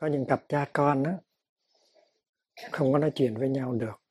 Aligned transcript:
có 0.00 0.06
những 0.06 0.26
cặp 0.28 0.44
cha 0.48 0.70
con 0.72 1.02
đó 1.02 1.12
không 2.72 2.92
có 2.92 2.98
nói 2.98 3.12
chuyện 3.14 3.36
với 3.36 3.48
nhau 3.48 3.72
được. 3.72 4.02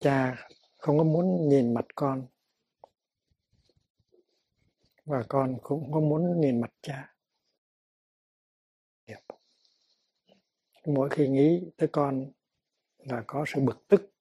Cha 0.00 0.46
không 0.78 0.98
có 0.98 1.04
muốn 1.04 1.48
nhìn 1.48 1.74
mặt 1.74 1.84
con, 1.94 2.26
và 5.04 5.24
con 5.28 5.58
cũng 5.62 5.92
không 5.92 6.08
muốn 6.08 6.40
nhìn 6.40 6.60
mặt 6.60 6.70
cha. 6.82 7.14
Mỗi 10.86 11.08
khi 11.10 11.28
nghĩ 11.28 11.70
tới 11.76 11.88
con 11.92 12.32
là 12.98 13.24
có 13.26 13.44
sự 13.46 13.60
bực 13.60 13.88
tức. 13.88 14.12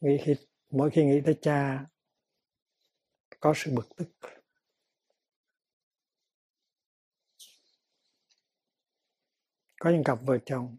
Nghĩ 0.00 0.18
khi, 0.24 0.34
mỗi 0.70 0.90
khi 0.90 1.04
nghĩ 1.04 1.20
tới 1.24 1.38
cha 1.42 1.86
có 3.40 3.52
sự 3.56 3.70
bực 3.74 3.88
tức. 3.96 4.08
Có 9.80 9.90
những 9.90 10.04
cặp 10.04 10.18
vợ 10.22 10.38
chồng 10.46 10.78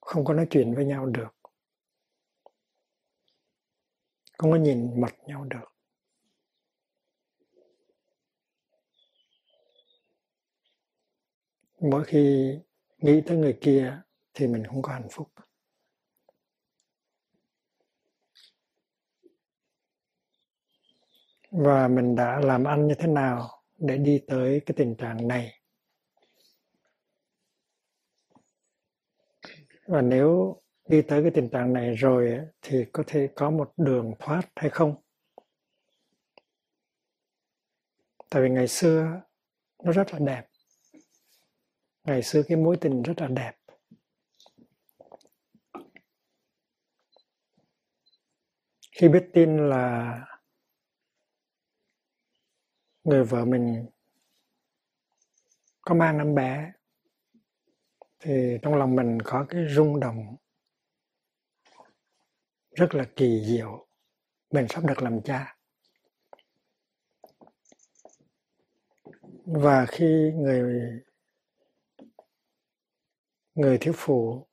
không 0.00 0.24
có 0.24 0.34
nói 0.34 0.46
chuyện 0.50 0.74
với 0.74 0.84
nhau 0.84 1.06
được. 1.06 1.28
Không 4.38 4.50
có 4.50 4.56
nhìn 4.56 5.00
mặt 5.00 5.14
nhau 5.26 5.44
được. 5.44 5.74
Mỗi 11.80 12.04
khi 12.04 12.54
nghĩ 12.98 13.22
tới 13.26 13.36
người 13.36 13.58
kia 13.60 14.02
thì 14.34 14.46
mình 14.46 14.64
không 14.66 14.82
có 14.82 14.92
hạnh 14.92 15.08
phúc. 15.10 15.32
Và 21.50 21.88
mình 21.88 22.16
đã 22.16 22.40
làm 22.40 22.64
ăn 22.64 22.86
như 22.86 22.94
thế 22.94 23.06
nào 23.06 23.62
để 23.78 23.96
đi 23.96 24.22
tới 24.26 24.60
cái 24.66 24.74
tình 24.76 24.96
trạng 24.96 25.28
này? 25.28 25.60
Và 29.86 30.02
nếu 30.02 30.60
đi 30.88 31.02
tới 31.02 31.22
cái 31.22 31.30
tình 31.30 31.50
trạng 31.50 31.72
này 31.72 31.94
rồi 31.94 32.38
thì 32.62 32.84
có 32.92 33.02
thể 33.06 33.28
có 33.34 33.50
một 33.50 33.72
đường 33.76 34.14
thoát 34.18 34.42
hay 34.56 34.70
không? 34.70 34.94
Tại 38.30 38.42
vì 38.42 38.50
ngày 38.50 38.68
xưa 38.68 39.20
nó 39.84 39.92
rất 39.92 40.12
là 40.12 40.18
đẹp. 40.18 40.44
Ngày 42.04 42.22
xưa 42.22 42.42
cái 42.48 42.56
mối 42.56 42.76
tình 42.80 43.02
rất 43.02 43.20
là 43.20 43.28
đẹp. 43.28 43.52
Khi 48.92 49.08
biết 49.08 49.30
tin 49.32 49.68
là 49.68 50.18
người 53.08 53.24
vợ 53.24 53.44
mình 53.44 53.86
có 55.80 55.94
mang 55.94 56.18
em 56.18 56.34
bé. 56.34 56.72
Thì 58.20 58.58
trong 58.62 58.74
lòng 58.74 58.96
mình 58.96 59.18
có 59.24 59.46
cái 59.48 59.64
rung 59.68 60.00
động 60.00 60.36
rất 62.74 62.94
là 62.94 63.04
kỳ 63.16 63.44
diệu. 63.44 63.86
Mình 64.50 64.66
sắp 64.68 64.84
được 64.84 65.02
làm 65.02 65.22
cha. 65.22 65.56
Và 69.44 69.86
khi 69.86 70.32
người 70.34 70.82
người 73.54 73.78
thiếu 73.78 73.94
phụ 73.96 74.46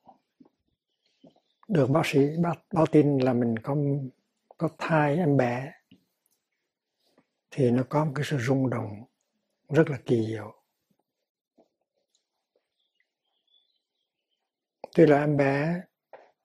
được 1.68 1.90
bác 1.90 2.06
sĩ 2.06 2.20
báo, 2.42 2.54
báo 2.72 2.86
tin 2.86 3.18
là 3.18 3.32
mình 3.32 3.58
có 3.58 3.76
có 4.58 4.68
thai 4.78 5.16
em 5.16 5.36
bé 5.36 5.72
thì 7.56 7.70
nó 7.70 7.82
có 7.88 8.04
một 8.04 8.12
cái 8.14 8.24
sự 8.24 8.38
rung 8.38 8.70
động 8.70 9.04
rất 9.68 9.90
là 9.90 9.98
kỳ 10.06 10.26
diệu. 10.26 10.62
Tuy 14.94 15.06
là 15.06 15.20
em 15.20 15.36
bé 15.36 15.82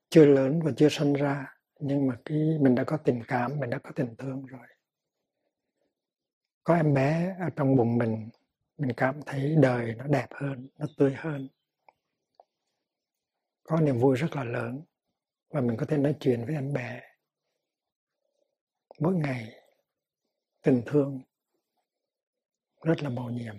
chưa 0.10 0.26
lớn 0.26 0.60
và 0.64 0.72
chưa 0.78 0.90
sinh 0.90 1.14
ra, 1.14 1.56
nhưng 1.80 2.08
mà 2.08 2.18
cái, 2.26 2.58
mình 2.62 2.76
đã 2.76 2.84
có 2.84 2.98
tình 2.98 3.24
cảm, 3.28 3.60
mình 3.60 3.70
đã 3.70 3.78
có 3.78 3.92
tình 3.96 4.16
thương 4.18 4.46
rồi. 4.46 4.68
Có 6.64 6.76
em 6.76 6.94
bé 6.94 7.36
ở 7.40 7.50
trong 7.56 7.76
bụng 7.76 7.98
mình 7.98 8.30
mình 8.78 8.92
cảm 8.98 9.22
thấy 9.26 9.56
đời 9.62 9.96
nó 9.96 10.08
đẹp 10.08 10.28
hơn, 10.32 10.68
nó 10.78 10.86
tươi 10.98 11.14
hơn. 11.18 11.48
Có 13.64 13.82
niềm 13.82 14.00
vui 14.00 14.18
rất 14.18 14.36
là 14.36 14.44
lớn 14.44 14.82
và 15.50 15.62
mình 15.62 15.78
có 15.78 15.86
thể 15.86 15.98
nói 15.98 16.16
chuyện 16.20 16.46
với 16.46 16.56
em 16.56 16.74
bé 16.74 17.02
mỗi 19.00 19.16
ngày 19.16 19.61
tình 20.64 20.82
thương 20.86 21.22
rất 22.84 23.04
là 23.04 23.10
màu 23.10 23.30
nhiệm. 23.30 23.56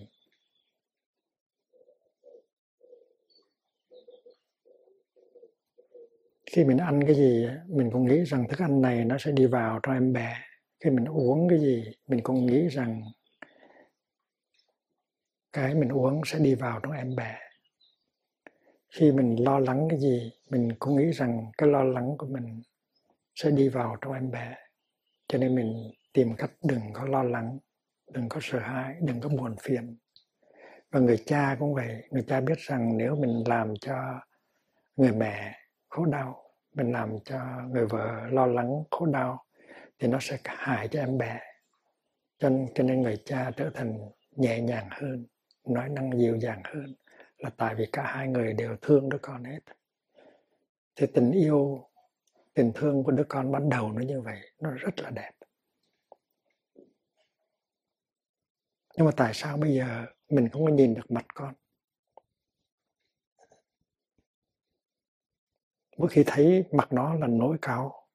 Khi 6.46 6.64
mình 6.64 6.78
ăn 6.78 7.00
cái 7.06 7.14
gì, 7.14 7.46
mình 7.68 7.90
cũng 7.92 8.06
nghĩ 8.06 8.24
rằng 8.24 8.48
thức 8.48 8.58
ăn 8.58 8.80
này 8.80 9.04
nó 9.04 9.18
sẽ 9.18 9.32
đi 9.32 9.46
vào 9.46 9.80
trong 9.82 9.94
em 9.94 10.12
bé. 10.12 10.36
Khi 10.84 10.90
mình 10.90 11.04
uống 11.04 11.48
cái 11.48 11.58
gì, 11.58 11.84
mình 12.06 12.20
cũng 12.22 12.46
nghĩ 12.46 12.68
rằng 12.68 13.02
cái 15.52 15.74
mình 15.74 15.88
uống 15.88 16.20
sẽ 16.26 16.38
đi 16.38 16.54
vào 16.54 16.80
trong 16.82 16.92
em 16.92 17.16
bé. 17.16 17.38
Khi 18.90 19.12
mình 19.12 19.44
lo 19.44 19.58
lắng 19.58 19.86
cái 19.90 19.98
gì, 20.00 20.32
mình 20.50 20.72
cũng 20.78 20.96
nghĩ 20.96 21.10
rằng 21.12 21.52
cái 21.58 21.68
lo 21.68 21.82
lắng 21.84 22.14
của 22.18 22.26
mình 22.26 22.62
sẽ 23.34 23.50
đi 23.50 23.68
vào 23.68 23.96
trong 24.00 24.12
em 24.12 24.30
bé. 24.30 24.56
Cho 25.28 25.38
nên 25.38 25.54
mình 25.54 25.92
tìm 26.12 26.34
cách 26.38 26.50
đừng 26.62 26.92
có 26.92 27.04
lo 27.04 27.22
lắng 27.22 27.58
đừng 28.12 28.28
có 28.28 28.40
sợ 28.42 28.58
hãi 28.58 28.96
đừng 29.00 29.20
có 29.20 29.28
buồn 29.28 29.56
phiền. 29.62 29.96
Và 30.90 31.00
người 31.00 31.22
cha 31.26 31.56
cũng 31.58 31.74
vậy 31.74 32.08
người 32.10 32.24
cha 32.28 32.40
biết 32.40 32.58
rằng 32.58 32.98
nếu 32.98 33.16
mình 33.16 33.44
làm 33.46 33.74
cho 33.76 34.20
người 34.96 35.12
mẹ 35.12 35.58
khổ 35.88 36.04
đau 36.04 36.42
mình 36.74 36.92
làm 36.92 37.18
cho 37.24 37.40
người 37.70 37.86
vợ 37.86 38.26
lo 38.30 38.46
lắng 38.46 38.84
khổ 38.90 39.06
đau 39.06 39.44
thì 39.98 40.08
nó 40.08 40.18
sẽ 40.20 40.38
hại 40.44 40.88
cho 40.88 41.00
em 41.00 41.18
bé. 41.18 41.40
Cho 42.38 42.48
nên, 42.48 42.68
cho 42.74 42.84
nên 42.84 43.02
người 43.02 43.16
cha 43.24 43.50
trở 43.56 43.70
thành 43.74 43.98
nhẹ 44.36 44.60
nhàng 44.60 44.88
hơn 44.90 45.26
nói 45.64 45.88
năng 45.88 46.18
dịu 46.18 46.36
dàng 46.36 46.62
hơn 46.64 46.94
là 47.38 47.50
tại 47.56 47.74
vì 47.74 47.86
cả 47.92 48.02
hai 48.02 48.28
người 48.28 48.52
đều 48.52 48.76
thương 48.82 49.08
đứa 49.08 49.18
con 49.22 49.44
hết. 49.44 49.60
Thì 50.96 51.06
tình 51.14 51.32
yêu 51.32 51.88
tình 52.54 52.72
thương 52.74 53.04
của 53.04 53.12
đứa 53.12 53.24
con 53.28 53.52
ban 53.52 53.68
đầu 53.68 53.92
nó 53.92 54.00
như 54.00 54.20
vậy 54.20 54.38
nó 54.60 54.70
rất 54.70 55.00
là 55.00 55.10
đẹp. 55.10 55.32
Nhưng 58.96 59.06
mà 59.06 59.12
tại 59.16 59.34
sao 59.34 59.56
bây 59.56 59.74
giờ 59.74 60.06
mình 60.28 60.48
không 60.52 60.64
có 60.64 60.72
nhìn 60.72 60.94
được 60.94 61.10
mặt 61.10 61.26
con? 61.34 61.54
Mỗi 65.98 66.08
khi 66.08 66.22
thấy 66.26 66.64
mặt 66.72 66.92
nó 66.92 67.14
là 67.14 67.26
nỗi 67.26 67.56
cao, 67.62 68.06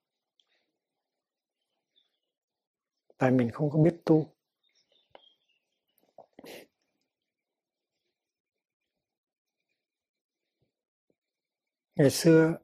tại 3.18 3.32
mình 3.32 3.52
không 3.52 3.70
có 3.70 3.80
biết 3.80 3.96
tu. 4.06 4.34
Ngày 11.96 12.10
xưa, 12.10 12.58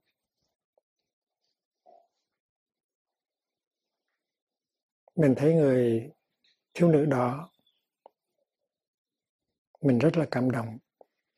mình 5.16 5.34
thấy 5.38 5.54
người 5.54 6.12
thiếu 6.74 6.90
nữ 6.92 7.06
đó 7.06 7.53
mình 9.84 10.00
rất 10.00 10.18
là 10.18 10.26
cảm 10.32 10.52
động. 10.52 10.78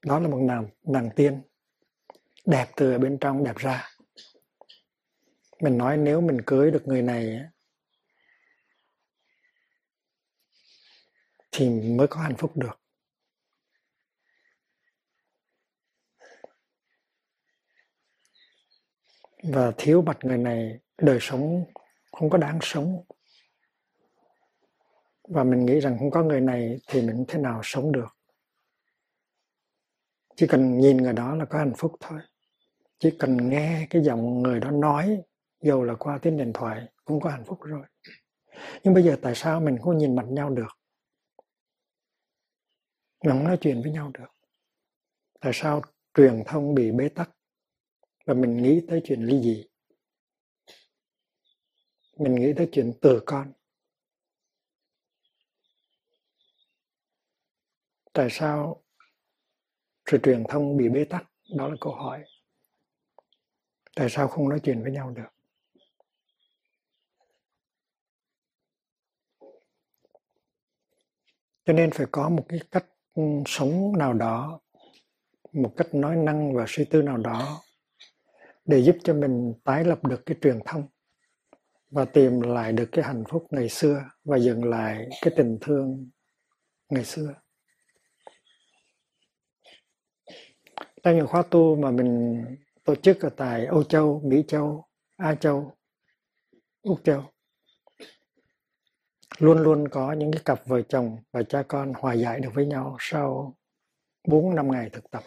Đó 0.05 0.19
là 0.19 0.27
một 0.27 0.39
nàng 0.41 0.69
nàng 0.83 1.09
tiên. 1.15 1.41
Đẹp 2.45 2.67
từ 2.75 2.91
ở 2.91 2.97
bên 2.97 3.17
trong, 3.21 3.43
đẹp 3.43 3.55
ra. 3.55 3.89
Mình 5.61 5.77
nói 5.77 5.97
nếu 5.97 6.21
mình 6.21 6.41
cưới 6.45 6.71
được 6.71 6.87
người 6.87 7.01
này 7.01 7.39
thì 11.51 11.69
mới 11.69 12.07
có 12.07 12.21
hạnh 12.21 12.35
phúc 12.37 12.57
được. 12.57 12.81
Và 19.43 19.71
thiếu 19.77 20.01
mặt 20.01 20.17
người 20.21 20.37
này, 20.37 20.79
đời 20.97 21.17
sống 21.21 21.65
không 22.11 22.29
có 22.29 22.37
đáng 22.37 22.59
sống. 22.61 23.03
Và 25.27 25.43
mình 25.43 25.65
nghĩ 25.65 25.79
rằng 25.79 25.97
không 25.99 26.11
có 26.11 26.23
người 26.23 26.41
này 26.41 26.79
thì 26.87 27.01
mình 27.01 27.25
thế 27.27 27.39
nào 27.39 27.61
sống 27.63 27.91
được? 27.91 28.14
Chỉ 30.35 30.47
cần 30.47 30.77
nhìn 30.77 30.97
người 30.97 31.13
đó 31.13 31.35
là 31.35 31.45
có 31.45 31.57
hạnh 31.57 31.73
phúc 31.77 31.95
thôi. 31.99 32.19
Chỉ 32.99 33.15
cần 33.19 33.49
nghe 33.49 33.87
cái 33.89 34.03
giọng 34.03 34.41
người 34.41 34.59
đó 34.59 34.71
nói, 34.71 35.21
dù 35.61 35.83
là 35.83 35.95
qua 35.95 36.19
tiếng 36.21 36.37
điện 36.37 36.51
thoại, 36.53 36.85
cũng 37.05 37.19
có 37.19 37.29
hạnh 37.29 37.43
phúc 37.45 37.61
rồi. 37.61 37.85
Nhưng 38.83 38.93
bây 38.93 39.03
giờ 39.03 39.17
tại 39.21 39.35
sao 39.35 39.59
mình 39.59 39.77
không 39.81 39.97
nhìn 39.97 40.15
mặt 40.15 40.25
nhau 40.29 40.49
được? 40.49 40.77
Mình 43.23 43.35
không 43.35 43.43
nói 43.43 43.57
chuyện 43.61 43.81
với 43.81 43.91
nhau 43.91 44.11
được. 44.13 44.29
Tại 45.39 45.51
sao 45.55 45.81
truyền 46.13 46.43
thông 46.45 46.75
bị 46.75 46.91
bế 46.91 47.09
tắc? 47.09 47.29
Và 48.25 48.33
mình 48.33 48.63
nghĩ 48.63 48.81
tới 48.87 49.01
chuyện 49.03 49.21
ly 49.21 49.41
dị. 49.41 49.65
Mình 52.17 52.35
nghĩ 52.35 52.53
tới 52.57 52.69
chuyện 52.71 52.93
từ 53.01 53.21
con. 53.25 53.53
Tại 58.13 58.27
sao 58.31 58.84
sự 60.11 60.17
truyền 60.23 60.43
thông 60.49 60.77
bị 60.77 60.89
bế 60.89 61.03
tắc, 61.03 61.23
đó 61.57 61.67
là 61.67 61.75
câu 61.81 61.93
hỏi. 61.93 62.23
Tại 63.95 64.09
sao 64.09 64.27
không 64.27 64.49
nói 64.49 64.59
chuyện 64.63 64.83
với 64.83 64.91
nhau 64.91 65.09
được? 65.09 65.35
Cho 71.65 71.73
nên 71.73 71.91
phải 71.91 72.07
có 72.11 72.29
một 72.29 72.45
cái 72.49 72.59
cách 72.71 72.85
ừ, 73.13 73.23
sống 73.45 73.97
nào 73.97 74.13
đó, 74.13 74.59
một 75.53 75.73
cách 75.77 75.95
nói 75.95 76.15
năng 76.15 76.53
và 76.53 76.65
suy 76.67 76.85
tư 76.85 77.01
nào 77.01 77.17
đó 77.17 77.61
để 78.65 78.83
giúp 78.83 78.95
cho 79.03 79.13
mình 79.13 79.53
tái 79.63 79.83
lập 79.83 80.05
được 80.05 80.25
cái 80.25 80.37
truyền 80.41 80.59
thông 80.65 80.87
và 81.89 82.05
tìm 82.05 82.41
lại 82.41 82.71
được 82.71 82.89
cái 82.91 83.05
hạnh 83.05 83.23
phúc 83.29 83.47
ngày 83.49 83.69
xưa 83.69 84.03
và 84.23 84.37
dừng 84.37 84.63
lại 84.63 85.09
cái 85.21 85.33
tình 85.37 85.57
thương 85.61 86.09
ngày 86.89 87.05
xưa. 87.05 87.33
Trong 91.05 91.15
những 91.15 91.27
khóa 91.27 91.43
tu 91.51 91.75
mà 91.75 91.91
mình 91.91 92.43
tổ 92.83 92.95
chức 92.95 93.21
ở 93.21 93.29
tại 93.29 93.65
Âu 93.65 93.83
Châu, 93.83 94.21
Mỹ 94.23 94.43
Châu, 94.47 94.85
A 95.15 95.35
Châu, 95.35 95.73
Úc 96.81 97.03
Châu 97.03 97.23
luôn 99.37 99.57
luôn 99.57 99.87
có 99.87 100.13
những 100.13 100.31
cái 100.31 100.41
cặp 100.45 100.65
vợ 100.65 100.81
chồng 100.81 101.17
và 101.31 101.43
cha 101.43 101.63
con 101.67 101.93
hòa 101.93 102.13
giải 102.13 102.39
được 102.39 102.49
với 102.53 102.65
nhau 102.65 102.97
sau 102.99 103.55
4 104.27 104.55
năm 104.55 104.71
ngày 104.71 104.89
thực 104.89 105.11
tập. 105.11 105.23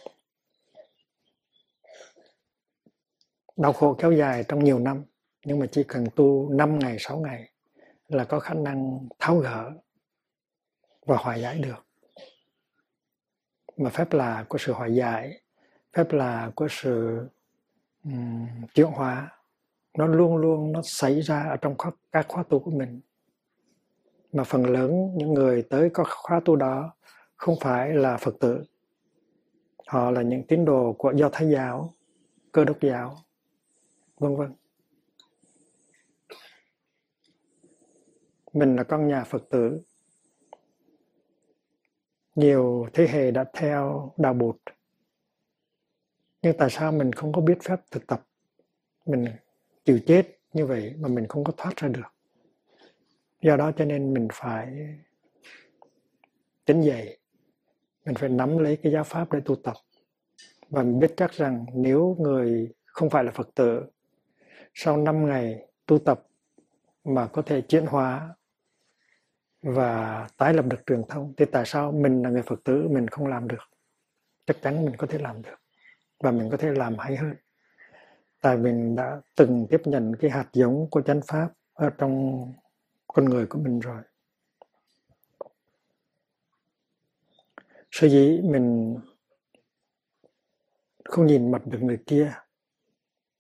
Đau 3.57 3.73
khổ 3.73 3.97
kéo 3.99 4.13
dài 4.13 4.45
trong 4.49 4.65
nhiều 4.65 4.79
năm, 4.79 5.05
nhưng 5.45 5.59
mà 5.59 5.67
chỉ 5.73 5.85
cần 5.89 6.07
tu 6.17 6.51
5 6.53 6.79
ngày, 6.79 6.97
6 6.99 7.19
ngày 7.19 7.53
là 8.09 8.25
có 8.25 8.41
khả 8.41 8.55
năng 8.55 9.09
tháo 9.19 9.37
gỡ 9.37 9.71
và 11.07 11.17
hòa 11.17 11.37
giải 11.37 11.59
được. 11.59 11.87
Mà 13.77 13.91
phép 13.91 14.13
là 14.13 14.45
của 14.49 14.59
sự 14.59 14.73
hòa 14.73 14.87
giải, 14.87 15.41
phép 15.99 16.13
là 16.13 16.51
của 16.55 16.67
sự 16.71 17.27
um, 18.05 18.47
chuyển 18.75 18.87
hóa, 18.87 19.33
nó 19.99 20.07
luôn 20.07 20.37
luôn 20.37 20.73
nó 20.73 20.81
xảy 20.85 21.21
ra 21.21 21.43
ở 21.43 21.57
trong 21.57 21.77
các 22.13 22.27
khóa 22.29 22.43
tu 22.43 22.59
của 22.59 22.71
mình. 22.71 23.01
Mà 24.33 24.45
phần 24.45 24.65
lớn 24.65 24.91
những 25.17 25.35
người 25.35 25.63
tới 25.63 25.91
có 25.91 26.05
khóa 26.09 26.41
tu 26.45 26.57
đó 26.57 26.95
không 27.37 27.55
phải 27.61 27.95
là 27.95 28.17
phật 28.17 28.35
tử. 28.41 28.63
Họ 29.87 30.11
là 30.11 30.23
những 30.23 30.47
tín 30.47 30.65
đồ 30.65 30.95
của 30.99 31.13
do 31.17 31.29
thái 31.33 31.51
giáo 31.51 31.95
cơ 32.53 32.65
đốc 32.65 32.81
giáo 32.81 33.17
vân 34.19 34.37
vân. 34.37 34.53
Mình 38.53 38.77
là 38.77 38.83
con 38.83 39.09
nhà 39.09 39.25
phật 39.25 39.43
tử. 39.51 39.81
Nhiều 42.35 42.87
thế 42.95 43.09
hệ 43.09 43.31
đã 43.31 43.45
theo 43.55 44.13
đạo 44.17 44.35
bụt 44.35 44.57
nhưng 46.49 46.57
tại 46.57 46.71
sao 46.71 46.93
mình 46.93 47.13
không 47.13 47.33
có 47.33 47.41
biết 47.41 47.59
phép 47.63 47.81
thực 47.91 48.07
tập? 48.07 48.27
Mình 49.07 49.25
chịu 49.85 49.99
chết 50.07 50.39
như 50.53 50.67
vậy 50.67 50.95
mà 50.99 51.09
mình 51.09 51.27
không 51.27 51.45
có 51.45 51.53
thoát 51.57 51.77
ra 51.77 51.89
được. 51.89 52.15
Do 53.43 53.57
đó 53.57 53.73
cho 53.77 53.85
nên 53.85 54.15
mình 54.15 54.29
phải 54.33 54.89
tỉnh 56.65 56.81
dậy. 56.81 57.19
Mình 58.05 58.15
phải 58.15 58.29
nắm 58.29 58.59
lấy 58.59 58.77
cái 58.83 58.93
giáo 58.93 59.05
pháp 59.05 59.33
để 59.33 59.41
tu 59.45 59.57
tập. 59.57 59.77
Và 60.69 60.83
mình 60.83 60.99
biết 60.99 61.15
chắc 61.17 61.33
rằng 61.33 61.67
nếu 61.75 62.17
người 62.21 62.73
không 62.85 63.11
phải 63.11 63.25
là 63.25 63.31
phật 63.31 63.49
tử, 63.55 63.83
sau 64.75 64.97
5 64.97 65.27
ngày 65.27 65.67
tu 65.87 65.99
tập 65.99 66.27
mà 67.05 67.27
có 67.27 67.43
thể 67.43 67.61
chuyển 67.61 67.87
hóa 67.87 68.35
và 69.63 70.27
tái 70.37 70.55
lập 70.55 70.65
được 70.67 70.81
truyền 70.87 71.03
thông, 71.09 71.33
thì 71.37 71.45
tại 71.53 71.67
sao 71.67 71.93
mình 71.93 72.23
là 72.23 72.31
người 72.31 72.43
phật 72.43 72.65
tử 72.65 72.89
mình 72.91 73.09
không 73.09 73.27
làm 73.27 73.49
được? 73.49 73.65
Chắc 74.47 74.57
chắn 74.63 74.85
mình 74.85 74.97
có 74.97 75.07
thể 75.07 75.19
làm 75.19 75.43
được 75.43 75.57
và 76.21 76.31
mình 76.31 76.51
có 76.51 76.57
thể 76.57 76.73
làm 76.73 76.99
hay 76.99 77.17
hơn. 77.17 77.35
Tại 78.41 78.57
mình 78.57 78.97
đã 78.97 79.21
từng 79.37 79.67
tiếp 79.71 79.81
nhận 79.85 80.17
cái 80.17 80.31
hạt 80.31 80.49
giống 80.53 80.91
của 80.91 81.03
chánh 81.03 81.21
pháp 81.27 81.53
ở 81.73 81.91
trong 81.91 82.45
con 83.07 83.25
người 83.25 83.47
của 83.47 83.59
mình 83.59 83.81
rồi. 83.81 84.03
Sở 87.91 88.09
dĩ 88.09 88.41
mình 88.45 88.97
không 91.05 91.27
nhìn 91.27 91.51
mặt 91.51 91.63
được 91.67 91.83
người 91.83 91.99
kia, 92.07 92.33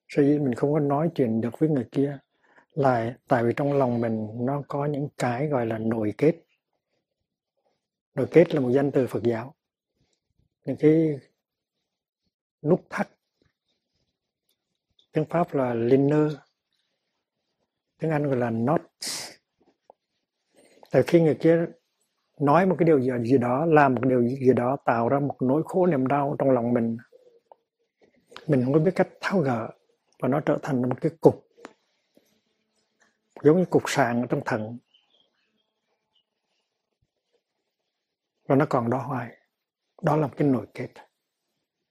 sở 0.09 0.23
dĩ 0.23 0.39
mình 0.39 0.55
không 0.55 0.73
có 0.73 0.81
nói 0.81 1.11
chuyện 1.15 1.41
được 1.41 1.59
với 1.59 1.69
người 1.69 1.89
kia 1.93 2.19
là 2.73 3.15
tại 3.29 3.45
vì 3.45 3.53
trong 3.57 3.73
lòng 3.73 4.01
mình 4.01 4.29
nó 4.47 4.63
có 4.69 4.87
những 4.87 5.09
cái 5.19 5.47
gọi 5.47 5.67
là 5.67 5.79
nội 5.79 6.15
kết. 6.19 6.35
Nội 8.15 8.27
kết 8.31 8.55
là 8.55 8.61
một 8.61 8.71
danh 8.71 8.91
từ 8.91 9.07
phật 9.07 9.23
giáo. 9.23 9.55
Những 10.65 10.77
cái 10.77 11.21
nút 12.63 12.87
thắt. 12.91 13.09
Tiếng 15.13 15.25
pháp 15.25 15.55
là 15.55 15.75
linner 15.75 16.33
tiếng 17.99 18.11
anh 18.11 18.27
gọi 18.27 18.37
là 18.37 18.51
knot. 18.51 18.81
tại 20.91 21.03
khi 21.07 21.21
người 21.21 21.37
kia 21.41 21.67
nói 22.41 22.67
một 22.67 22.77
cái 22.79 22.87
điều 22.87 23.01
gì, 23.01 23.11
gì 23.25 23.39
đó 23.39 23.67
làm 23.67 23.95
một 23.95 24.03
điều 24.05 24.29
gì 24.29 24.53
đó 24.57 24.77
tạo 24.85 25.09
ra 25.09 25.21
một 25.21 25.37
nỗi 25.43 25.63
khổ 25.65 25.87
niềm 25.87 26.07
đau 26.07 26.37
trong 26.39 26.51
lòng 26.51 26.73
mình 26.73 26.97
mình 28.47 28.65
không 28.65 28.73
có 28.73 28.81
biết 28.81 28.93
cách 28.95 29.09
tháo 29.21 29.41
gỡ 29.41 29.71
và 30.23 30.29
nó 30.29 30.41
trở 30.41 30.59
thành 30.63 30.83
một 30.83 31.01
cái 31.01 31.13
cục 31.21 31.49
giống 33.43 33.59
như 33.59 33.65
cục 33.65 33.83
sạn 33.87 34.21
ở 34.21 34.27
trong 34.31 34.41
thận. 34.45 34.79
Và 38.49 38.57
nó 38.57 38.67
còn 38.71 38.91
đó 38.91 38.99
hoài. 38.99 39.37
Đó 40.03 40.17
là 40.17 40.27
một 40.27 40.35
cái 40.37 40.49
nổi 40.49 40.67
kết 40.75 40.89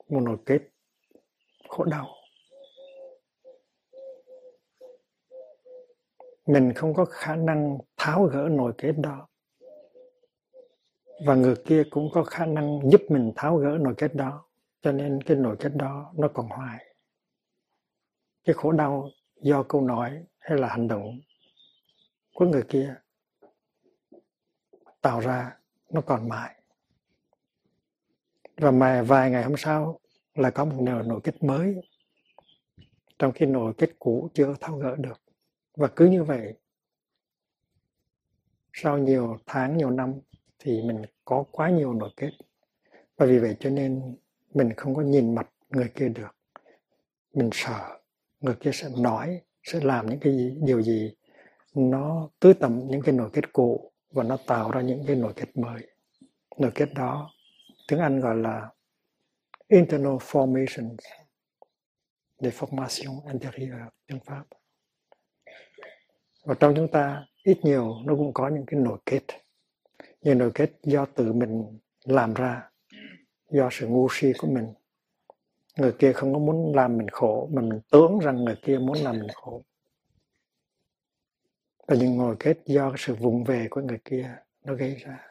một 0.10 0.20
nổi 0.20 0.38
kết 0.46 0.62
khổ 1.70 1.84
đau. 1.84 2.08
Mình 6.46 6.74
không 6.74 6.94
có 6.94 7.06
khả 7.06 7.36
năng 7.36 7.78
tháo 7.98 8.24
gỡ 8.24 8.48
nồi 8.52 8.74
kết 8.78 8.94
đó. 8.98 9.28
Và 11.26 11.36
người 11.36 11.56
kia 11.66 11.84
cũng 11.90 12.10
có 12.14 12.24
khả 12.24 12.46
năng 12.46 12.80
giúp 12.92 13.02
mình 13.10 13.32
tháo 13.36 13.58
gỡ 13.58 13.78
nồi 13.82 13.94
kết 13.98 14.16
đó. 14.16 14.46
Cho 14.82 14.92
nên 14.92 15.22
cái 15.22 15.38
nồi 15.38 15.56
kết 15.60 15.72
đó 15.76 16.14
nó 16.18 16.28
còn 16.34 16.48
hoài. 16.48 16.96
Cái 18.44 18.54
khổ 18.54 18.72
đau 18.72 19.10
do 19.42 19.64
câu 19.64 19.82
nói 19.82 20.24
hay 20.40 20.58
là 20.58 20.68
hành 20.68 20.88
động 20.88 21.20
của 22.34 22.46
người 22.46 22.64
kia 22.70 22.96
tạo 25.02 25.20
ra 25.20 25.58
nó 25.90 26.02
còn 26.02 26.30
mãi. 26.30 26.62
Và 28.58 28.72
mà 28.72 29.04
vài 29.04 29.32
ngày 29.32 29.44
hôm 29.44 29.58
sau 29.58 30.00
là 30.38 30.50
có 30.50 30.66
một 30.66 31.04
nội 31.06 31.22
kết 31.24 31.44
mới 31.44 31.76
trong 33.20 33.32
khi 33.32 33.46
nội 33.46 33.74
kết 33.78 33.90
cũ 34.00 34.30
chưa 34.34 34.56
tháo 34.60 34.78
gỡ 34.78 34.96
được. 34.96 35.22
Và 35.76 35.88
cứ 35.88 36.06
như 36.06 36.24
vậy 36.24 36.54
sau 38.74 38.98
nhiều 38.98 39.38
tháng 39.46 39.78
nhiều 39.78 39.90
năm 39.90 40.14
thì 40.60 40.82
mình 40.82 41.02
có 41.26 41.44
quá 41.52 41.70
nhiều 41.70 41.94
nội 41.94 42.10
kết 42.18 42.32
và 43.18 43.26
vì 43.26 43.40
vậy 43.40 43.56
cho 43.60 43.70
nên 43.70 44.16
mình 44.54 44.74
không 44.74 44.96
có 44.96 45.02
nhìn 45.02 45.36
mặt 45.36 45.50
người 45.70 45.92
kia 45.96 46.10
được. 46.10 46.36
Mình 47.34 47.50
sợ 47.54 48.00
người 48.40 48.56
kia 48.56 48.72
sẽ 48.74 48.90
nói 48.98 49.42
sẽ 49.64 49.80
làm 49.80 50.10
những 50.10 50.20
cái 50.20 50.34
gì, 50.34 50.58
điều 50.62 50.82
gì 50.82 51.16
nó 51.76 52.30
tứ 52.40 52.54
tầm 52.54 52.82
những 52.88 53.02
cái 53.02 53.16
nội 53.16 53.30
kết 53.34 53.54
cũ 53.54 53.92
và 54.12 54.24
nó 54.24 54.38
tạo 54.48 54.72
ra 54.72 54.82
những 54.82 55.04
cái 55.08 55.16
nội 55.16 55.34
kết 55.36 55.58
mới. 55.58 55.88
Nội 56.58 56.72
kết 56.76 56.94
đó 56.96 57.32
tiếng 57.88 58.00
anh 58.00 58.20
gọi 58.20 58.36
là 58.36 58.70
internal 59.68 60.18
formations 60.18 60.98
deformation 62.40 63.28
intérieures 63.32 63.88
tiếng 64.08 64.20
pháp. 64.20 64.44
Và 66.44 66.56
trong 66.60 66.74
chúng 66.76 66.88
ta, 66.92 67.26
ít 67.44 67.58
nhiều 67.64 67.96
nó 68.06 68.16
cũng 68.16 68.34
có 68.34 68.50
những 68.50 68.66
cái 68.68 68.80
nội 68.80 69.00
kết. 69.06 69.24
Những 70.22 70.38
nội 70.38 70.52
kết 70.56 70.72
do 70.84 71.06
tự 71.06 71.34
mình 71.34 71.80
làm 72.04 72.34
ra, 72.34 72.70
do 73.50 73.70
sự 73.72 73.88
ngu 73.88 74.08
si 74.12 74.34
của 74.38 74.48
mình. 74.48 74.74
Người 75.78 75.92
kia 76.00 76.14
không 76.14 76.34
có 76.34 76.40
muốn 76.40 76.76
làm 76.76 76.98
mình 76.98 77.10
khổ, 77.10 77.50
mà 77.54 77.62
mình 77.62 77.80
tưởng 77.92 78.20
rằng 78.20 78.44
người 78.44 78.56
kia 78.62 78.78
muốn 78.78 78.98
làm 78.98 79.20
mình 79.20 79.30
khổ. 79.34 79.64
Và 81.88 81.96
những 81.96 82.18
ngồi 82.18 82.36
kết 82.40 82.58
do 82.66 82.94
sự 82.98 83.16
vụng 83.16 83.44
về 83.44 83.68
của 83.70 83.82
người 83.82 84.00
kia 84.06 84.36
nó 84.66 84.74
gây 84.74 84.96
ra. 84.96 85.28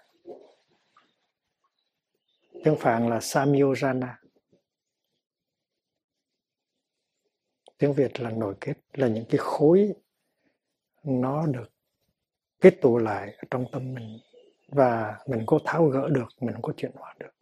Tiếng 2.65 2.77
phạn 2.79 3.09
là 3.09 3.19
samyojana. 3.19 4.15
Tiếng 7.79 7.93
việt 7.93 8.21
là 8.21 8.31
nổi 8.31 8.55
kết, 8.61 8.75
là 8.93 9.09
những 9.09 9.25
cái 9.29 9.39
khối 9.39 9.93
nó 11.05 11.47
được 11.47 11.71
kết 12.61 12.75
tụ 12.81 12.99
lại 12.99 13.37
trong 13.51 13.65
tâm 13.73 13.95
mình 13.95 14.19
và 14.69 15.19
mình 15.27 15.43
có 15.47 15.59
tháo 15.65 15.87
gỡ 15.87 16.09
được, 16.09 16.29
mình 16.41 16.57
có 16.63 16.73
chuyển 16.77 16.93
hóa 16.95 17.15
được. 17.19 17.35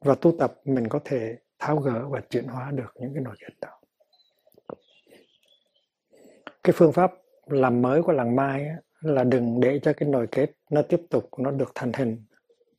Và 0.00 0.14
tu 0.14 0.34
tập 0.38 0.54
mình 0.64 0.88
có 0.88 1.00
thể 1.04 1.38
tháo 1.58 1.76
gỡ 1.76 2.08
và 2.08 2.20
chuyển 2.30 2.44
hóa 2.44 2.70
được 2.70 2.94
những 2.94 3.14
cái 3.14 3.22
nỗi 3.22 3.36
kết 3.40 3.54
đó. 3.60 3.80
Cái 6.64 6.72
phương 6.76 6.92
pháp 6.92 7.12
làm 7.46 7.82
mới 7.82 8.02
của 8.02 8.12
làng 8.12 8.36
mai 8.36 8.66
là 9.00 9.24
đừng 9.24 9.60
để 9.60 9.80
cho 9.82 9.92
cái 9.96 10.08
nồi 10.08 10.26
kết 10.26 10.50
nó 10.70 10.82
tiếp 10.82 11.00
tục, 11.10 11.28
nó 11.38 11.50
được 11.50 11.72
thành 11.74 11.92
hình. 11.92 12.24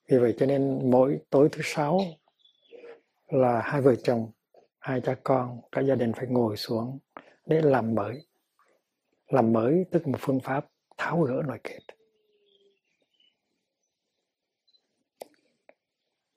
Vì 0.07 0.17
vậy 0.17 0.35
cho 0.37 0.45
nên 0.45 0.91
mỗi 0.91 1.19
tối 1.29 1.49
thứ 1.51 1.61
sáu 1.63 2.01
là 3.27 3.61
hai 3.61 3.81
vợ 3.81 3.95
chồng 3.95 4.31
hai 4.81 5.01
cha 5.01 5.15
con, 5.23 5.61
cả 5.71 5.81
gia 5.81 5.95
đình 5.95 6.13
phải 6.13 6.27
ngồi 6.27 6.57
xuống 6.57 6.99
để 7.45 7.61
làm 7.61 7.95
mới. 7.95 8.25
Làm 9.27 9.53
mới 9.53 9.85
tức 9.91 10.07
một 10.07 10.17
phương 10.21 10.39
pháp 10.39 10.67
tháo 10.97 11.21
gỡ 11.21 11.41
nội 11.47 11.59
kết. 11.63 11.79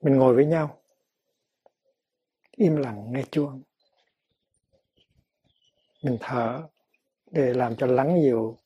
Mình 0.01 0.15
ngồi 0.15 0.35
với 0.35 0.45
nhau, 0.45 0.81
im 2.51 2.75
lặng 2.75 3.11
nghe 3.11 3.23
chuông 3.31 3.63
mình 6.03 6.17
thở 6.19 6.67
để 7.31 7.53
làm 7.53 7.75
cho 7.75 7.87
lắng 7.87 8.21
dịu 8.23 8.59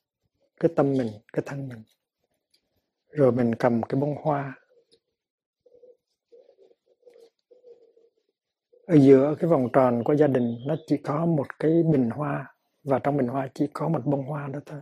cái 0.60 0.70
tâm 0.76 0.92
mình, 0.92 1.10
cái 1.32 1.42
thân 1.46 1.68
mình. 1.68 1.82
Rồi 3.08 3.32
mình 3.32 3.54
cầm 3.54 3.82
cái 3.82 4.00
bông 4.00 4.14
hoa 4.22 4.59
ở 8.90 8.96
giữa 8.96 9.34
cái 9.38 9.50
vòng 9.50 9.68
tròn 9.72 10.04
của 10.04 10.16
gia 10.16 10.26
đình 10.26 10.58
nó 10.66 10.76
chỉ 10.86 10.96
có 10.96 11.26
một 11.26 11.58
cái 11.58 11.82
bình 11.92 12.10
hoa 12.10 12.54
và 12.84 12.98
trong 12.98 13.16
bình 13.16 13.28
hoa 13.28 13.48
chỉ 13.54 13.66
có 13.72 13.88
một 13.88 14.00
bông 14.04 14.24
hoa 14.24 14.48
đó 14.48 14.60
thôi. 14.66 14.80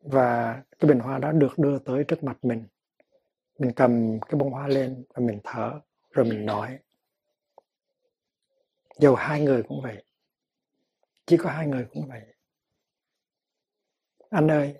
Và 0.00 0.62
cái 0.78 0.88
bình 0.88 0.98
hoa 0.98 1.18
đó 1.18 1.32
được 1.32 1.58
đưa 1.58 1.78
tới 1.78 2.04
trước 2.04 2.24
mặt 2.24 2.38
mình. 2.42 2.66
Mình 3.58 3.72
cầm 3.76 4.20
cái 4.20 4.38
bông 4.38 4.50
hoa 4.50 4.68
lên 4.68 5.04
và 5.14 5.26
mình 5.26 5.40
thở, 5.44 5.80
rồi 6.10 6.24
mình 6.24 6.46
nói. 6.46 6.78
Dầu 8.98 9.14
hai 9.14 9.40
người 9.40 9.62
cũng 9.62 9.80
vậy. 9.82 10.04
Chỉ 11.26 11.36
có 11.36 11.50
hai 11.50 11.66
người 11.66 11.86
cũng 11.92 12.08
vậy. 12.08 12.22
Anh 14.30 14.50
ơi, 14.50 14.74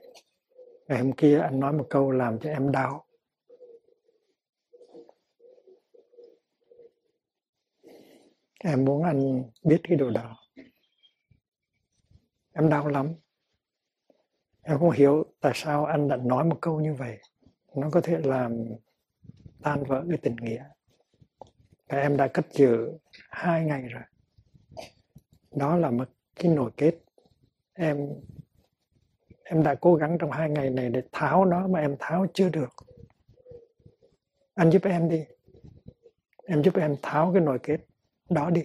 ngày 0.88 0.98
hôm 0.98 1.12
kia 1.12 1.38
anh 1.38 1.60
nói 1.60 1.72
một 1.72 1.86
câu 1.90 2.10
làm 2.10 2.38
cho 2.38 2.50
em 2.50 2.72
đau. 2.72 3.05
Em 8.66 8.84
muốn 8.84 9.02
anh 9.02 9.42
biết 9.62 9.80
cái 9.82 9.96
điều 9.96 10.10
đó. 10.10 10.36
Em 12.52 12.68
đau 12.68 12.88
lắm. 12.88 13.14
Em 14.62 14.78
không 14.78 14.90
hiểu 14.90 15.24
tại 15.40 15.52
sao 15.54 15.84
anh 15.84 16.08
đã 16.08 16.16
nói 16.16 16.44
một 16.44 16.58
câu 16.60 16.80
như 16.80 16.94
vậy. 16.94 17.18
Nó 17.74 17.90
có 17.90 18.00
thể 18.00 18.18
làm 18.24 18.64
tan 19.62 19.84
vỡ 19.84 20.04
cái 20.08 20.18
tình 20.22 20.36
nghĩa. 20.36 20.64
Và 21.88 21.98
em 21.98 22.16
đã 22.16 22.28
cất 22.28 22.46
giữ 22.52 22.98
hai 23.30 23.64
ngày 23.64 23.82
rồi. 23.82 24.02
Đó 25.50 25.76
là 25.76 25.90
một 25.90 26.08
cái 26.34 26.52
nồi 26.52 26.70
kết. 26.76 26.94
Em 27.72 28.08
em 29.44 29.62
đã 29.62 29.74
cố 29.74 29.94
gắng 29.94 30.16
trong 30.20 30.30
hai 30.30 30.50
ngày 30.50 30.70
này 30.70 30.90
để 30.90 31.02
tháo 31.12 31.44
nó 31.44 31.68
mà 31.68 31.80
em 31.80 31.96
tháo 31.98 32.26
chưa 32.34 32.48
được. 32.48 32.74
Anh 34.54 34.70
giúp 34.70 34.82
em 34.84 35.08
đi. 35.08 35.24
Em 36.44 36.62
giúp 36.62 36.76
em 36.76 36.96
tháo 37.02 37.32
cái 37.32 37.42
nồi 37.42 37.58
kết 37.62 37.80
đó 38.28 38.50
đi. 38.50 38.64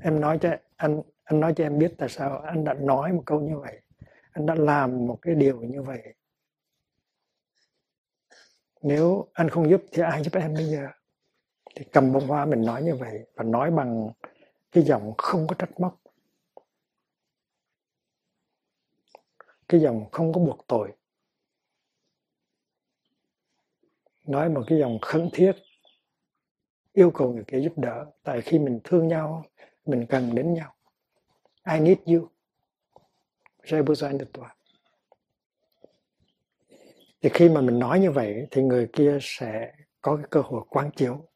Em 0.00 0.20
nói 0.20 0.38
cho 0.40 0.56
anh 0.76 1.02
anh 1.24 1.40
nói 1.40 1.52
cho 1.56 1.64
em 1.64 1.78
biết 1.78 1.94
tại 1.98 2.08
sao 2.08 2.38
anh 2.38 2.64
đã 2.64 2.74
nói 2.74 3.12
một 3.12 3.22
câu 3.26 3.40
như 3.40 3.58
vậy. 3.58 3.80
Anh 4.30 4.46
đã 4.46 4.54
làm 4.54 5.06
một 5.06 5.18
cái 5.22 5.34
điều 5.34 5.60
như 5.60 5.82
vậy. 5.82 6.14
Nếu 8.82 9.28
anh 9.32 9.48
không 9.48 9.70
giúp 9.70 9.82
thì 9.92 10.02
ai 10.02 10.22
giúp 10.22 10.34
em 10.34 10.54
bây 10.54 10.64
giờ? 10.64 10.88
Thì 11.76 11.84
cầm 11.92 12.12
bông 12.12 12.26
hoa 12.26 12.46
mình 12.46 12.62
nói 12.62 12.82
như 12.82 12.94
vậy 12.94 13.26
và 13.34 13.44
nói 13.44 13.70
bằng 13.70 14.10
cái 14.72 14.84
giọng 14.84 15.14
không 15.18 15.46
có 15.46 15.54
trách 15.58 15.80
móc. 15.80 16.00
Cái 19.68 19.80
dòng 19.80 20.10
không 20.10 20.32
có 20.32 20.40
buộc 20.40 20.64
tội. 20.66 20.92
Nói 24.26 24.48
một 24.48 24.62
cái 24.66 24.78
dòng 24.78 24.98
khẩn 25.02 25.28
thiết 25.32 25.52
yêu 26.94 27.10
cầu 27.10 27.32
người 27.32 27.44
kia 27.46 27.60
giúp 27.60 27.78
đỡ. 27.78 28.06
Tại 28.22 28.40
khi 28.40 28.58
mình 28.58 28.80
thương 28.84 29.08
nhau, 29.08 29.44
mình 29.86 30.06
cần 30.06 30.34
đến 30.34 30.54
nhau. 30.54 30.74
I 31.72 31.80
need 31.80 31.98
you. 32.06 32.28
Representative 33.64 34.48
thì 37.24 37.30
khi 37.34 37.48
mà 37.48 37.60
mình 37.60 37.78
nói 37.78 38.00
như 38.00 38.10
vậy, 38.10 38.46
thì 38.50 38.62
người 38.62 38.88
kia 38.92 39.18
sẽ 39.20 39.72
có 40.00 40.16
cái 40.16 40.26
cơ 40.30 40.40
hội 40.40 40.62
quán 40.68 40.90
chiếu, 40.96 41.28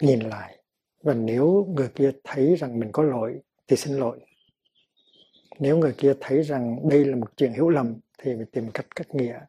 nhìn 0.00 0.20
lại. 0.20 0.58
Và 1.02 1.14
nếu 1.14 1.66
người 1.76 1.88
kia 1.94 2.12
thấy 2.24 2.56
rằng 2.56 2.80
mình 2.80 2.90
có 2.92 3.02
lỗi, 3.02 3.40
thì 3.66 3.76
xin 3.76 3.94
lỗi. 3.94 4.20
Nếu 5.58 5.78
người 5.78 5.94
kia 5.98 6.14
thấy 6.20 6.42
rằng 6.42 6.88
đây 6.88 7.04
là 7.04 7.16
một 7.16 7.36
chuyện 7.36 7.52
hiểu 7.52 7.68
lầm, 7.68 7.98
thì 8.18 8.34
mình 8.34 8.46
tìm 8.52 8.70
cách 8.74 8.86
cách 8.96 9.14
nghĩa. 9.14 9.40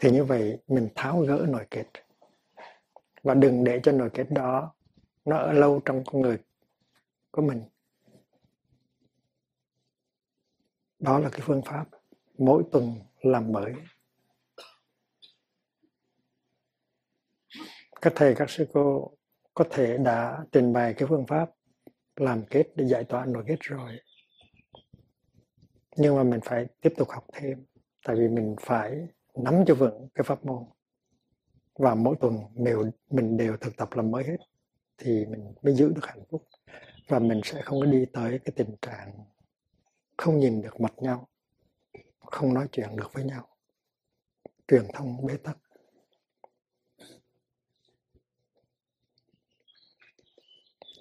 Thì 0.00 0.10
như 0.10 0.24
vậy, 0.24 0.58
mình 0.68 0.88
tháo 0.94 1.20
gỡ 1.20 1.46
nội 1.48 1.66
kết 1.70 1.86
và 3.26 3.34
đừng 3.34 3.64
để 3.64 3.80
cho 3.82 3.92
nỗi 3.92 4.10
kết 4.14 4.30
đó 4.30 4.74
nó 5.24 5.36
ở 5.36 5.52
lâu 5.52 5.80
trong 5.84 6.04
con 6.04 6.22
người 6.22 6.38
của 7.30 7.42
mình. 7.42 7.62
Đó 10.98 11.18
là 11.18 11.28
cái 11.32 11.40
phương 11.44 11.62
pháp 11.62 11.84
mỗi 12.38 12.62
tuần 12.72 12.94
làm 13.20 13.52
mới. 13.52 13.74
Các 18.00 18.12
thầy, 18.16 18.34
các 18.34 18.50
sư 18.50 18.66
cô 18.72 19.16
có 19.54 19.64
thể 19.70 19.98
đã 19.98 20.44
trình 20.52 20.72
bày 20.72 20.94
cái 20.94 21.08
phương 21.08 21.26
pháp 21.26 21.50
làm 22.16 22.44
kết 22.50 22.64
để 22.74 22.84
giải 22.84 23.04
tỏa 23.04 23.24
nỗi 23.26 23.44
kết 23.46 23.56
rồi. 23.60 24.00
Nhưng 25.96 26.16
mà 26.16 26.22
mình 26.22 26.40
phải 26.44 26.66
tiếp 26.80 26.92
tục 26.96 27.08
học 27.10 27.24
thêm, 27.32 27.66
tại 28.04 28.16
vì 28.16 28.28
mình 28.28 28.56
phải 28.60 29.08
nắm 29.34 29.64
cho 29.66 29.74
vững 29.74 30.08
cái 30.14 30.24
pháp 30.24 30.44
môn 30.44 30.64
và 31.78 31.94
mỗi 31.94 32.16
tuần 32.20 32.38
đều, 32.54 32.90
mình 33.10 33.36
đều 33.36 33.56
thực 33.56 33.76
tập 33.76 33.88
làm 33.92 34.10
mới 34.10 34.24
hết, 34.24 34.36
thì 34.98 35.26
mình 35.26 35.54
mới 35.62 35.74
giữ 35.74 35.88
được 35.88 36.06
hạnh 36.06 36.24
phúc. 36.30 36.48
Và 37.08 37.18
mình 37.18 37.40
sẽ 37.44 37.62
không 37.62 37.80
có 37.80 37.86
đi 37.86 38.06
tới 38.12 38.40
cái 38.44 38.52
tình 38.56 38.76
trạng 38.82 39.12
không 40.16 40.38
nhìn 40.38 40.62
được 40.62 40.80
mặt 40.80 40.92
nhau, 40.96 41.28
không 42.18 42.54
nói 42.54 42.68
chuyện 42.72 42.96
được 42.96 43.12
với 43.12 43.24
nhau. 43.24 43.48
Truyền 44.68 44.86
thông 44.94 45.26
bế 45.26 45.36
tắc. 45.36 45.58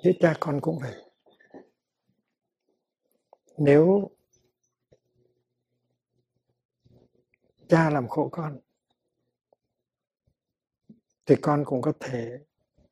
Với 0.03 0.17
cha 0.19 0.33
con 0.39 0.61
cũng 0.61 0.79
vậy. 0.79 0.93
Nếu 3.57 4.09
cha 7.69 7.89
làm 7.89 8.07
khổ 8.07 8.29
con 8.31 8.59
thì 11.25 11.35
con 11.41 11.65
cũng 11.65 11.81
có 11.81 11.93
thể 11.99 12.39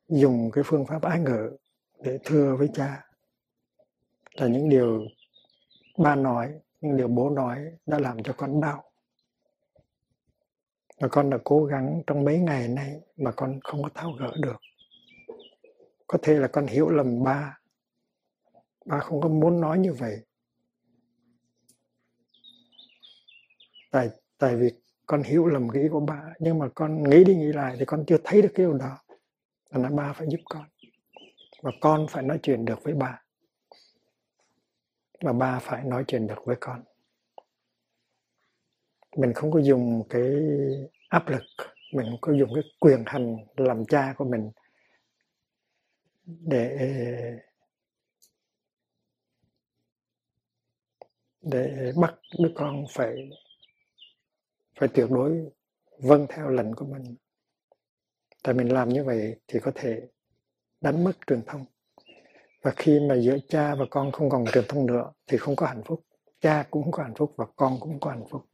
dùng 0.08 0.52
cái 0.52 0.64
phương 0.68 0.86
pháp 0.86 1.02
ái 1.02 1.20
ngữ 1.20 1.58
để 2.00 2.20
thưa 2.24 2.56
với 2.56 2.70
cha. 2.74 3.06
Là 4.34 4.48
những 4.48 4.70
điều 4.70 5.06
ba 5.98 6.16
nói, 6.16 6.54
những 6.82 6.98
điều 6.98 7.08
bố 7.08 7.30
nói 7.30 7.72
đã 7.86 8.00
làm 8.00 8.24
cho 8.24 8.34
con 8.38 8.62
đau. 8.62 8.84
Và 11.00 11.08
con 11.08 11.30
đã 11.30 11.38
cố 11.44 11.66
gắng 11.66 12.02
trong 12.08 12.24
mấy 12.24 12.40
ngày 12.40 12.68
nay 12.68 13.02
mà 13.18 13.32
con 13.32 13.60
không 13.64 13.84
có 13.84 13.90
tháo 13.96 14.12
gỡ 14.12 14.32
được. 14.38 14.62
Có 16.08 16.18
thể 16.22 16.34
là 16.34 16.48
con 16.48 16.68
hiểu 16.68 16.90
lầm 16.90 17.24
ba. 17.24 17.60
Ba 18.86 19.00
không 19.00 19.22
có 19.22 19.30
muốn 19.30 19.62
nói 19.62 19.80
như 19.80 19.94
vậy. 19.94 20.20
Tại 23.92 24.10
tại 24.38 24.56
vì 24.56 24.72
con 25.06 25.24
hiểu 25.24 25.46
lầm 25.46 25.70
cái 25.70 25.84
ý 25.84 25.90
của 25.90 26.00
ba, 26.00 26.34
nhưng 26.40 26.60
mà 26.60 26.68
con 26.76 27.10
nghĩ 27.10 27.24
đi 27.24 27.36
nghĩ 27.36 27.52
lại 27.54 27.76
thì 27.80 27.86
con 27.86 28.04
chưa 28.08 28.18
thấy 28.24 28.42
được 28.42 28.52
cái 28.56 28.66
điều 28.66 28.74
đó. 28.74 28.98
Là 29.70 29.90
ba 29.90 30.14
phải 30.14 30.28
giúp 30.30 30.40
con, 30.46 30.66
và 31.62 31.72
con 31.82 32.08
phải 32.10 32.24
nói 32.24 32.40
chuyện 32.44 32.66
được 32.66 32.84
với 32.84 32.94
ba. 32.94 33.22
Và 35.22 35.34
ba 35.34 35.60
phải 35.60 35.84
nói 35.84 36.04
chuyện 36.08 36.28
được 36.28 36.46
với 36.46 36.56
con. 36.60 36.84
Mình 39.18 39.34
không 39.34 39.52
có 39.52 39.60
dùng 39.60 40.04
cái 40.10 40.32
áp 41.10 41.30
lực, 41.30 41.44
mình 41.94 42.06
không 42.10 42.22
có 42.22 42.34
dùng 42.34 42.50
cái 42.56 42.64
quyền 42.80 43.04
hành 43.06 43.38
làm 43.58 43.86
cha 43.86 44.14
của 44.18 44.26
mình 44.26 44.52
để 46.26 46.78
để 51.42 51.92
bắt 52.02 52.14
đứa 52.40 52.52
con 52.56 52.86
phải 52.90 53.30
phải 54.80 54.90
tuyệt 54.94 55.08
đối 55.10 55.52
vâng 55.98 56.26
theo 56.30 56.50
lệnh 56.50 56.74
của 56.74 56.86
mình. 56.86 57.16
Tại 58.44 58.54
mình 58.54 58.74
làm 58.74 58.90
như 58.90 59.04
vậy 59.04 59.36
thì 59.48 59.60
có 59.60 59.72
thể 59.76 60.02
đánh 60.82 61.04
mất 61.04 61.12
truyền 61.28 61.42
thông. 61.46 61.66
Và 62.62 62.74
khi 62.76 63.00
mà 63.10 63.16
giữa 63.16 63.38
cha 63.50 63.76
và 63.76 63.86
con 63.90 64.12
không 64.12 64.30
còn 64.30 64.46
truyền 64.54 64.64
thông 64.70 64.86
nữa 64.86 65.12
thì 65.28 65.38
không 65.38 65.56
có 65.56 65.66
hạnh 65.68 65.84
phúc. 65.86 66.06
Cha 66.42 66.68
cũng 66.72 66.84
không 66.84 66.92
có 66.92 67.04
hạnh 67.04 67.16
phúc 67.16 67.34
và 67.38 67.46
con 67.56 67.78
cũng 67.80 67.90
không 67.90 68.00
có 68.00 68.10
hạnh 68.10 68.26
phúc. 68.30 68.46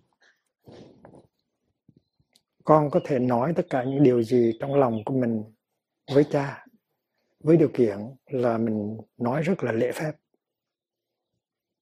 Con 2.63 2.89
có 2.89 2.99
thể 3.05 3.19
nói 3.19 3.53
tất 3.55 3.65
cả 3.69 3.83
những 3.83 4.03
điều 4.03 4.23
gì 4.23 4.57
trong 4.59 4.75
lòng 4.75 5.03
của 5.05 5.13
mình 5.13 5.43
với 6.13 6.23
cha, 6.31 6.65
với 7.39 7.57
điều 7.57 7.69
kiện 7.73 7.97
là 8.25 8.57
mình 8.57 8.97
nói 9.17 9.41
rất 9.41 9.63
là 9.63 9.71
lễ 9.71 9.91
phép. 9.91 10.11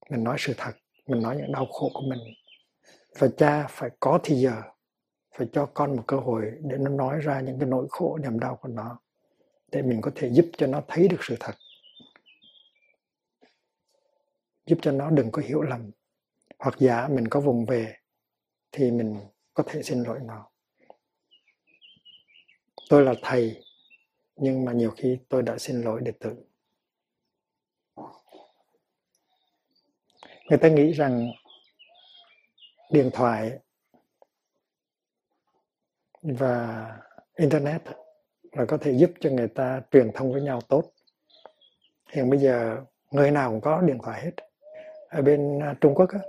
Mình 0.09 0.23
nói 0.23 0.35
sự 0.39 0.53
thật, 0.57 0.71
mình 1.07 1.21
nói 1.21 1.37
những 1.37 1.51
đau 1.51 1.65
khổ 1.65 1.91
của 1.93 2.03
mình 2.09 2.19
và 3.19 3.27
cha, 3.37 3.67
phải 3.69 3.89
có 3.99 4.19
thì 4.23 4.35
giờ. 4.35 4.61
Phải 5.35 5.47
cho 5.53 5.65
con 5.65 5.95
một 5.95 6.03
cơ 6.07 6.17
hội 6.17 6.51
để 6.61 6.77
nó 6.77 6.89
nói 6.89 7.19
ra 7.19 7.41
những 7.41 7.59
cái 7.59 7.69
nỗi 7.69 7.87
khổ, 7.89 8.17
niềm 8.17 8.39
đau 8.39 8.55
của 8.55 8.69
nó, 8.69 8.99
để 9.71 9.81
mình 9.81 10.01
có 10.01 10.11
thể 10.15 10.29
giúp 10.29 10.45
cho 10.57 10.67
nó 10.67 10.81
thấy 10.87 11.07
được 11.07 11.17
sự 11.21 11.35
thật. 11.39 11.53
Giúp 14.65 14.79
cho 14.81 14.91
nó 14.91 15.09
đừng 15.09 15.31
có 15.31 15.41
hiểu 15.41 15.61
lầm. 15.61 15.91
Hoặc 16.59 16.75
giả 16.79 17.07
mình 17.07 17.27
có 17.27 17.39
vùng 17.39 17.65
về, 17.65 17.95
thì 18.71 18.91
mình 18.91 19.19
có 19.53 19.63
thể 19.67 19.83
xin 19.83 20.03
lỗi 20.03 20.19
nó. 20.23 20.49
Tôi 22.89 23.03
là 23.03 23.13
thầy, 23.21 23.63
nhưng 24.35 24.65
mà 24.65 24.71
nhiều 24.71 24.91
khi 24.91 25.17
tôi 25.29 25.43
đã 25.43 25.57
xin 25.57 25.81
lỗi 25.81 26.01
đệ 26.03 26.11
tử. 26.11 26.35
Người 30.49 30.59
ta 30.61 30.69
nghĩ 30.69 30.91
rằng 30.91 31.31
điện 32.89 33.09
thoại 33.13 33.59
và 36.21 36.85
internet 37.35 37.81
là 38.51 38.65
có 38.65 38.77
thể 38.77 38.91
giúp 38.91 39.11
cho 39.19 39.29
người 39.29 39.47
ta 39.47 39.81
truyền 39.91 40.11
thông 40.13 40.33
với 40.33 40.41
nhau 40.41 40.61
tốt. 40.61 40.83
Hiện 42.11 42.29
bây 42.29 42.39
giờ 42.39 42.77
người 43.11 43.31
nào 43.31 43.51
cũng 43.51 43.61
có 43.61 43.81
điện 43.81 43.97
thoại 44.03 44.21
hết. 44.21 44.31
Ở 45.09 45.21
bên 45.21 45.59
à, 45.59 45.75
Trung 45.81 45.95
Quốc 45.95 46.09
á, 46.09 46.19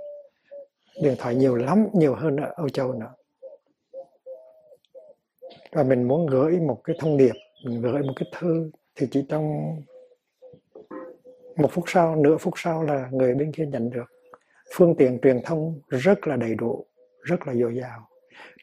điện 1.01 1.15
thoại 1.17 1.35
nhiều 1.35 1.55
lắm 1.55 1.87
nhiều 1.93 2.15
hơn 2.15 2.37
ở 2.37 2.53
Âu 2.55 2.69
Châu 2.69 2.93
nữa. 2.93 3.13
Và 5.71 5.83
mình 5.83 6.03
muốn 6.03 6.27
gửi 6.27 6.59
một 6.59 6.81
cái 6.83 6.95
thông 6.99 7.17
điệp 7.17 7.33
mình 7.65 7.81
gửi 7.81 8.03
một 8.03 8.13
cái 8.15 8.29
thư 8.39 8.71
thì 8.95 9.07
chỉ 9.11 9.25
trong 9.29 9.75
một 11.55 11.69
phút 11.71 11.83
sau 11.87 12.15
nửa 12.15 12.37
phút 12.37 12.53
sau 12.57 12.83
là 12.83 13.09
người 13.11 13.35
bên 13.35 13.51
kia 13.51 13.65
nhận 13.65 13.89
được 13.89 14.05
phương 14.75 14.95
tiện 14.97 15.19
truyền 15.21 15.41
thông 15.45 15.81
rất 15.87 16.27
là 16.27 16.35
đầy 16.35 16.55
đủ, 16.55 16.85
rất 17.21 17.47
là 17.47 17.53
dồi 17.53 17.75
dào. 17.75 18.09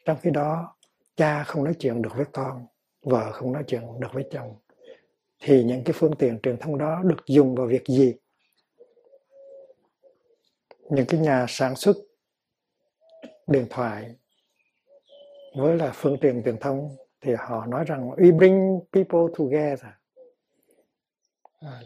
Trong 0.05 0.17
khi 0.23 0.31
đó, 0.31 0.77
cha 1.17 1.45
không 1.45 1.65
nói 1.65 1.75
chuyện 1.79 2.03
được 2.03 2.11
với 2.17 2.27
con, 2.33 2.67
vợ 3.03 3.33
không 3.33 3.53
nói 3.53 3.65
chuyện 3.67 3.83
được 4.01 4.13
với 4.13 4.25
chồng. 4.31 4.57
Thì 5.43 5.65
những 5.65 5.85
cái 5.85 5.93
phương 5.93 6.15
tiện 6.19 6.39
truyền 6.43 6.59
thông 6.59 6.79
đó 6.79 7.03
được 7.05 7.27
dùng 7.27 7.55
vào 7.55 7.67
việc 7.67 7.87
gì? 7.87 8.15
Những 10.91 11.07
cái 11.09 11.21
nhà 11.21 11.47
sản 11.49 11.77
xuất 11.77 11.97
điện 13.47 13.67
thoại 13.71 14.15
với 15.57 15.77
là 15.77 15.93
phương 15.95 16.17
tiện 16.21 16.43
truyền 16.45 16.59
thông 16.59 16.97
thì 17.21 17.35
họ 17.39 17.67
nói 17.67 17.85
rằng 17.85 18.11
we 18.11 18.37
bring 18.37 18.81
people 18.93 19.35
together. 19.39 19.93
À, 21.61 21.81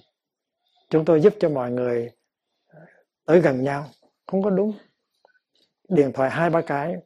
chúng 0.90 1.04
tôi 1.04 1.20
giúp 1.20 1.34
cho 1.40 1.48
mọi 1.48 1.70
người 1.70 2.10
tới 3.24 3.40
gần 3.40 3.64
nhau 3.64 3.86
không 4.30 4.42
có 4.42 4.50
đúng. 4.50 4.72
Điện 5.88 6.12
thoại 6.14 6.30
hai, 6.30 6.50
ba 6.50 6.60
cái. 6.60 6.96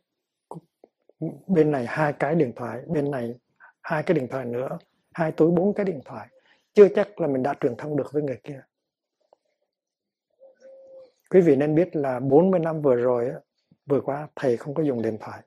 Bên 1.46 1.70
này 1.70 1.86
hai 1.88 2.12
cái 2.12 2.34
điện 2.34 2.52
thoại, 2.56 2.82
bên 2.86 3.10
này 3.10 3.34
hai 3.82 4.02
cái 4.02 4.14
điện 4.14 4.28
thoại 4.28 4.44
nữa. 4.44 4.78
Hai 5.12 5.32
túi 5.32 5.50
bốn 5.50 5.74
cái 5.74 5.86
điện 5.86 6.00
thoại. 6.04 6.28
Chưa 6.72 6.88
chắc 6.94 7.20
là 7.20 7.26
mình 7.26 7.42
đã 7.42 7.54
truyền 7.60 7.76
thông 7.76 7.96
được 7.96 8.12
với 8.12 8.22
người 8.22 8.40
kia. 8.44 8.62
Quý 11.30 11.40
vị 11.40 11.56
nên 11.56 11.74
biết 11.74 11.96
là 11.96 12.20
40 12.20 12.60
năm 12.60 12.82
vừa 12.82 12.94
rồi 12.94 13.32
vừa 13.86 14.00
qua 14.00 14.28
thầy 14.36 14.56
không 14.56 14.74
có 14.74 14.82
dùng 14.82 15.02
điện 15.02 15.16
thoại. 15.20 15.42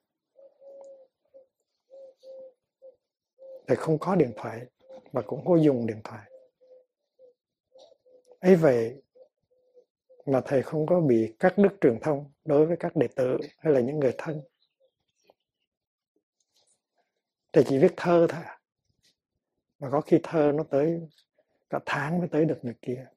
Thầy 3.67 3.77
không 3.77 3.99
có 3.99 4.15
điện 4.15 4.31
thoại 4.35 4.61
mà 5.13 5.21
cũng 5.21 5.45
không 5.45 5.63
dùng 5.63 5.87
điện 5.87 6.01
thoại. 6.03 6.31
Ấy 8.39 8.55
vậy 8.55 9.01
mà 10.27 10.41
thầy 10.45 10.61
không 10.61 10.85
có 10.85 10.99
bị 10.99 11.35
cắt 11.39 11.57
đứt 11.57 11.69
truyền 11.81 11.99
thông 12.01 12.31
đối 12.45 12.65
với 12.65 12.77
các 12.79 12.95
đệ 12.95 13.07
tử 13.15 13.37
hay 13.57 13.73
là 13.73 13.79
những 13.79 13.99
người 13.99 14.15
thân. 14.17 14.41
Thầy 17.53 17.63
chỉ 17.67 17.77
viết 17.77 17.93
thơ 17.97 18.27
thôi 18.29 18.43
mà 19.79 19.89
có 19.91 20.01
khi 20.01 20.19
thơ 20.23 20.51
nó 20.55 20.63
tới 20.63 21.01
cả 21.69 21.79
tháng 21.85 22.19
mới 22.19 22.27
tới 22.27 22.45
được 22.45 22.59
người 22.61 22.75
kia. 22.81 23.07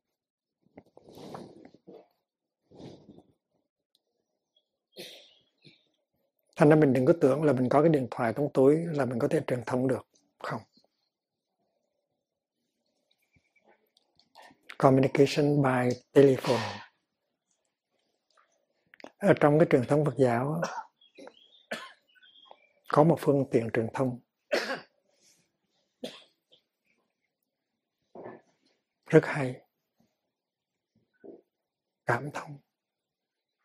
Thành 6.57 6.69
ra 6.69 6.77
mình 6.77 6.93
đừng 6.93 7.07
có 7.07 7.13
tưởng 7.21 7.43
là 7.43 7.53
mình 7.53 7.69
có 7.69 7.83
cái 7.83 7.89
điện 7.89 8.09
thoại 8.11 8.33
trong 8.37 8.49
túi 8.55 8.77
là 8.77 9.05
mình 9.05 9.19
có 9.19 9.29
thể 9.29 9.41
truyền 9.47 9.63
thông 9.67 9.89
được, 9.89 10.07
không. 10.39 10.63
Communication 14.79 15.63
by 15.63 15.97
telephone 16.13 16.90
ở 19.21 19.35
trong 19.41 19.59
cái 19.59 19.67
truyền 19.71 19.85
thống 19.85 20.05
Phật 20.05 20.15
giáo 20.19 20.61
có 22.89 23.05
một 23.05 23.17
phương 23.21 23.45
tiện 23.51 23.69
truyền 23.73 23.87
thông. 23.95 24.21
Rất 29.07 29.21
hay. 29.25 29.61
Cảm 32.07 32.31
thông. 32.31 32.59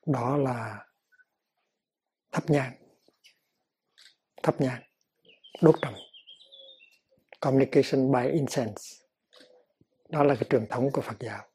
Đó 0.06 0.38
là 0.38 0.88
thắp 2.32 2.44
nhang. 2.48 2.74
Thắp 4.44 4.62
nhang. 4.62 4.84
Đốt 5.62 5.76
trầm 5.82 5.94
communication 7.40 8.12
by 8.12 8.30
incense. 8.32 8.84
Đó 10.10 10.24
là 10.24 10.36
cái 10.36 10.48
truyền 10.50 10.68
thống 10.70 10.90
của 10.94 11.02
Phật 11.02 11.18
giáo. 11.20 11.55